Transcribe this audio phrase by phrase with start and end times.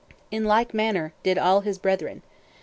[0.31, 2.23] In like manner did all his brethren.